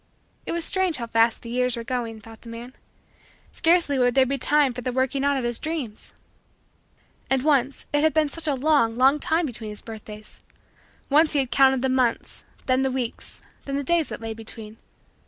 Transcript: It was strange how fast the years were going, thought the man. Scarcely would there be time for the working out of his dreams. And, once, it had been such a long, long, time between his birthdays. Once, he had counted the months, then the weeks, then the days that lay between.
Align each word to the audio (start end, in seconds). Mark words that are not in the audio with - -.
It 0.47 0.51
was 0.51 0.65
strange 0.65 0.97
how 0.97 1.05
fast 1.05 1.43
the 1.43 1.49
years 1.51 1.75
were 1.77 1.83
going, 1.83 2.19
thought 2.21 2.41
the 2.41 2.49
man. 2.49 2.73
Scarcely 3.51 3.99
would 3.99 4.15
there 4.15 4.25
be 4.25 4.39
time 4.39 4.73
for 4.73 4.81
the 4.81 4.91
working 4.91 5.23
out 5.23 5.37
of 5.37 5.43
his 5.43 5.59
dreams. 5.59 6.11
And, 7.29 7.43
once, 7.43 7.85
it 7.93 8.01
had 8.01 8.11
been 8.11 8.27
such 8.27 8.47
a 8.47 8.55
long, 8.55 8.95
long, 8.95 9.19
time 9.19 9.45
between 9.45 9.69
his 9.69 9.83
birthdays. 9.83 10.39
Once, 11.07 11.33
he 11.33 11.39
had 11.39 11.51
counted 11.51 11.83
the 11.83 11.89
months, 11.89 12.43
then 12.65 12.81
the 12.81 12.89
weeks, 12.89 13.43
then 13.65 13.75
the 13.75 13.83
days 13.83 14.09
that 14.09 14.21
lay 14.21 14.33
between. 14.33 14.77